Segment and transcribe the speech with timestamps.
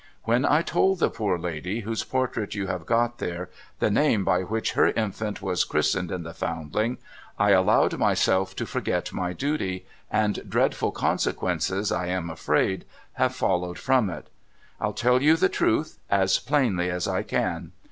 [0.23, 4.41] When I told the poor lady, whose portrait you have got there, the name by
[4.41, 6.33] which her infant was 488 NO THOROUGHFARE cliri.stened in the
[6.73, 6.97] Foundling,
[7.37, 13.77] I allowed myself to forget my duty, and dreadful consequences, I am afraid, have followed
[13.77, 14.27] from it.
[14.79, 17.71] I'll tell you the truth, as plainly as I can.